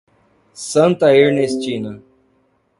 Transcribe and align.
Santa 0.71 1.13
Ernestina 1.13 2.01